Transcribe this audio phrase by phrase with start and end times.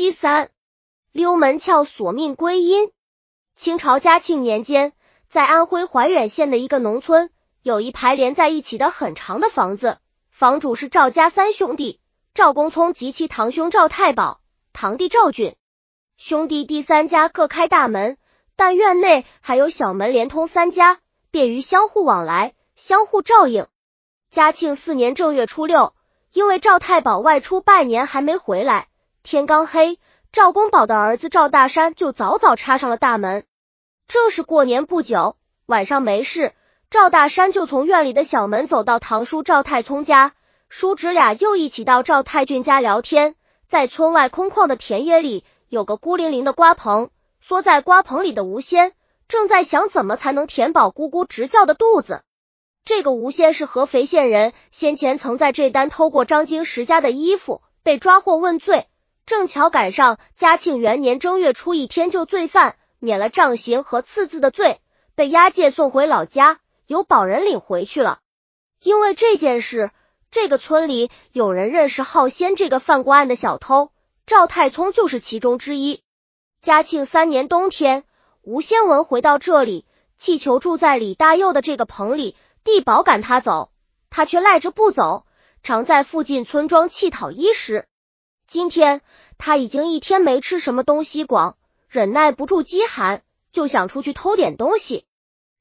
[0.00, 0.48] 七三，
[1.12, 2.90] 溜门鞘索命归阴。
[3.54, 4.94] 清朝嘉庆年间，
[5.28, 7.28] 在安徽怀远县的一个农村，
[7.60, 9.98] 有一排连在一起的很长的房子，
[10.30, 12.00] 房主是赵家三兄弟：
[12.32, 14.40] 赵公聪及其堂兄赵太保、
[14.72, 15.54] 堂弟赵俊。
[16.16, 18.16] 兄弟第三家各开大门，
[18.56, 20.98] 但院内还有小门连通三家，
[21.30, 23.66] 便于相互往来、相互照应。
[24.30, 25.92] 嘉庆四年正月初六，
[26.32, 28.86] 因为赵太保外出拜年还没回来。
[29.22, 29.98] 天刚黑，
[30.32, 33.44] 赵公宝的儿子赵大山就早早插上了大门。
[34.08, 36.54] 正是过年不久，晚上没事，
[36.88, 40.32] 赵大山就从院里的小门走到堂叔赵太聪家，
[40.68, 43.36] 叔侄俩又一起到赵太俊家聊天。
[43.68, 47.10] 在村外空旷的田野里，有个孤零零的瓜棚，
[47.40, 48.94] 缩在瓜棚里的吴仙
[49.28, 52.22] 正在想怎么才能填饱咕咕直叫的肚子。
[52.84, 58.88] 这个吴仙是合肥县人，先前曾在这单偷过张经石家的衣服，被抓获问罪。
[59.30, 64.80] 正巧赶上嘉庆元年正月初一天就罪犯，免了杖刑和刺字的罪，
[65.14, 68.18] 被押解送回老家，由保人领回去了。
[68.82, 69.92] 因为这件事，
[70.32, 73.92] 这个村里有人认识浩仙这个犯过案的小偷，
[74.26, 76.02] 赵太聪就是其中之一。
[76.60, 78.02] 嘉庆三年冬天，
[78.42, 83.70] 吴先文回到这里，气求住在李大佑的这个棚里，地保赶他走，
[84.10, 85.24] 他却赖着不走，
[85.62, 87.86] 常在附近村庄乞讨衣食。
[88.50, 89.00] 今天
[89.38, 91.56] 他已经一天没吃什么东西，广
[91.88, 95.04] 忍耐不住饥寒，就想出去偷点东西。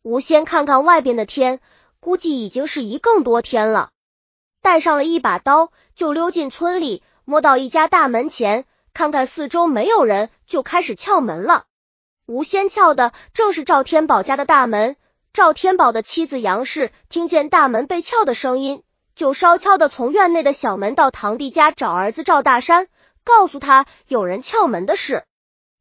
[0.00, 1.60] 吴仙看看外边的天，
[2.00, 3.90] 估计已经是一更多天了。
[4.62, 8.64] 带上了一把刀，就溜进村里，摸到一家大门前，
[8.94, 11.66] 看看四周没有人，就开始撬门了。
[12.24, 14.96] 吴仙撬的正是赵天宝家的大门。
[15.34, 18.82] 赵天宝的妻子杨氏听见大门被撬的声音。
[19.18, 22.86] 就稍悄的从院内的小门到堂弟家找儿子赵大山，
[23.24, 25.24] 告诉他有人撬门的事。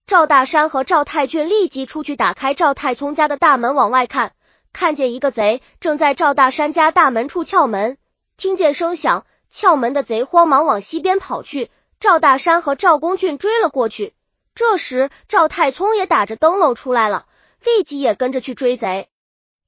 [0.08, 4.32] 赵大山和赵太俊立即出去打开赵太聪家的大门往外看，
[4.74, 8.00] 看见一个贼正在赵大山家大门处撬门。
[8.38, 11.70] 听见声响，撬门的贼慌忙往西边跑去。
[12.00, 14.16] 赵大山和赵公俊追了过去。
[14.56, 17.28] 这时赵太聪也打着灯笼出来了，
[17.64, 19.10] 立即也跟着去追贼。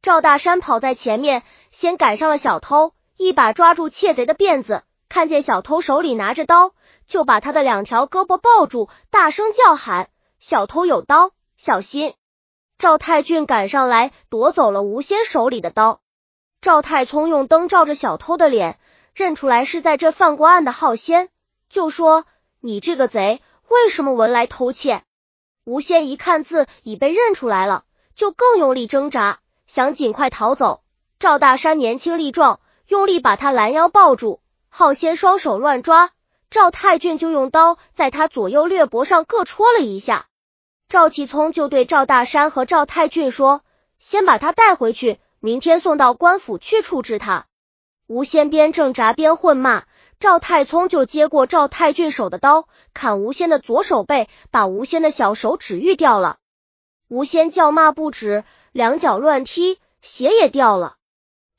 [0.02, 2.94] 赵大山跑在前面，先赶上了小偷。
[3.20, 6.72] 一把抓住窃贼的辫子，看见小偷手里拿着刀，
[7.06, 10.10] 就把他的两条胳膊抱住，大声叫喊
[10.40, 12.14] ：“小偷有刀，小心！”
[12.80, 16.00] 赵太俊赶上来，夺走了吴先手里的刀。
[16.62, 18.80] 赵太聪用灯照着小偷的脸，
[19.14, 21.28] 认出来是在这犯过案的浩仙，
[21.70, 22.24] 就说
[22.62, 25.04] ：“你这个贼，为什么闻来偷窃？”
[25.66, 27.84] 吴先一看字已被认出来了，
[28.16, 30.84] 就更用力挣扎，想尽快逃走。
[31.20, 32.62] 赵大山年轻力壮。
[32.90, 36.10] 用力把他拦腰抱住，浩先双手乱抓，
[36.50, 40.26] 赵太俊就用刀在他左右略脖上各戳了一下。
[40.88, 43.62] 赵启聪就对赵大山和赵太俊说
[44.00, 47.46] ：“先把他带回去，明天送到官府去处置他。”
[48.08, 49.84] 吴仙边挣扎边混骂，
[50.20, 56.38] 赵太聪就接过赵太俊手的刀，砍吴仙的左手背，把吴仙的小手指欲掉了。
[57.08, 60.96] 吴仙叫骂不止，两脚乱踢，鞋也掉了。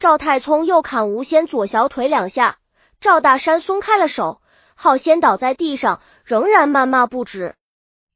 [0.00, 2.56] 赵太聪又砍吴先左小腿两下，
[3.00, 4.40] 赵大山松开了手，
[4.74, 7.54] 浩仙倒在地上，仍然谩骂不止。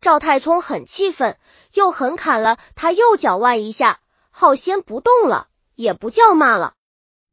[0.01, 1.37] 赵太聪很气愤，
[1.75, 3.99] 又狠砍了他右脚腕一下，
[4.31, 6.73] 浩仙不动了，也不叫骂了。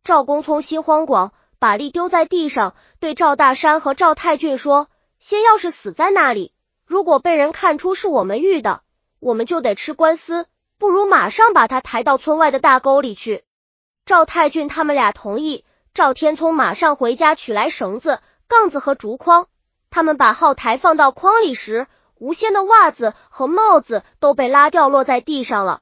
[0.03, 6.53] 赵公聪心慌广，把力丢在地上，对赵大山和赵太俊说：“先要是死在那里，
[6.85, 8.81] 如果被人看出是我们遇的，
[9.22, 10.45] 我们就得吃官司，
[10.78, 13.45] 不如马上把他抬到村外的大沟里去。”
[14.06, 15.63] 赵太俊他们俩同意，
[15.94, 19.47] 赵天聪马上回家取来绳子、杠子和竹筐。
[19.89, 25.81] 他们把号台放到筐里时，吴仙的袜子和帽子都被拉掉，落在地上了。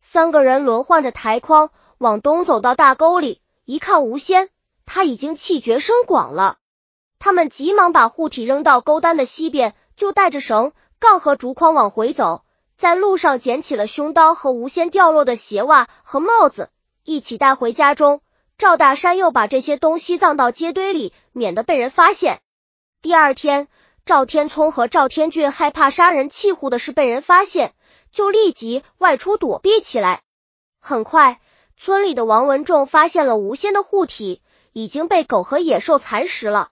[0.00, 4.48] 三个人轮换着抬筐，往东走到大沟里，一看吴仙，
[4.86, 6.56] 他已经气绝身偑了。
[7.18, 12.44] 他们急忙把护体扔到沟单的西边，就带着绳、杠和竹筐往回走。
[12.76, 16.70] 在路上捡起了凶刀和吴仙掉落的鞋袜和帽子。
[17.10, 18.20] 一起带回家中，
[18.56, 22.40] 赵大山又把这些东西葬到街堆里，免得被人发现。
[23.02, 23.66] 第二天，
[24.06, 27.74] 赵天聪和赵天俊害怕杀人弃户的事被人发现，
[28.12, 30.22] 就立即外出躲避起来。
[30.78, 31.40] 很快，
[31.76, 34.40] 村里的王文仲发现了吴仙的护体
[34.72, 36.68] 已经被狗和野兽蚕食了。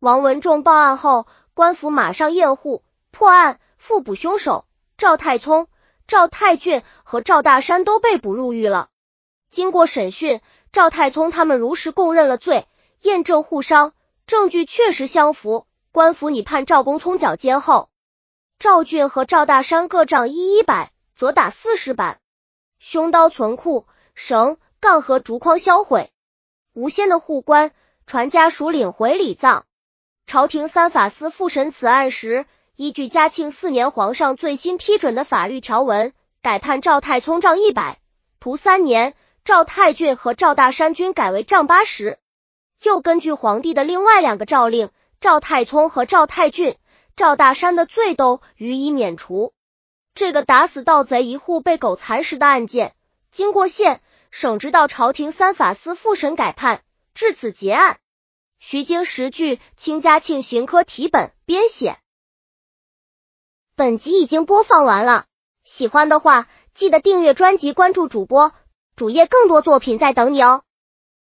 [0.00, 2.82] 王文仲报案后，官府马上验户
[3.12, 4.64] 破案，复捕凶手。
[4.96, 5.68] 赵太聪、
[6.08, 8.88] 赵太俊和赵大山都被捕入狱了。
[9.50, 10.40] 经过审讯，
[10.72, 12.66] 赵太聪他们如实供认了罪，
[13.00, 13.94] 验证互伤，
[14.26, 15.66] 证据确实相符。
[15.90, 17.88] 官府拟判赵公聪绞监后。
[18.58, 22.20] 赵俊和赵大山各杖一一百，则打四十板。
[22.78, 26.10] 凶刀存库，绳、杠和竹筐销毁。
[26.74, 27.72] 吴县的护官
[28.06, 29.64] 传家属领回礼葬。
[30.26, 32.46] 朝廷三法司复审此案时，
[32.76, 36.12] 依据嘉庆四年皇上最新批准的法律条文，
[36.42, 37.98] 改判赵太聪杖一百，
[38.38, 39.12] 徒三年；
[39.48, 42.18] 赵太俊和赵大山均改为杖八十。
[42.82, 44.90] 又根据皇帝的另外两个诏令，
[45.20, 46.76] 赵太聪和赵太俊、
[47.16, 49.54] 赵大山的罪都予以免除。
[50.12, 52.94] 这个打死盗贼一户被狗蚕食的案件，
[53.30, 56.82] 经过县、省直到朝廷三法司复审改判，
[57.14, 58.00] 至此结案。
[58.58, 61.96] 徐经十句清嘉庆刑科题本编写。
[63.76, 65.24] 本集已经播放完了，
[65.64, 68.52] 喜欢的话记得订阅专辑，关注主播
[68.98, 70.62] 主页，更多作品在等你哦。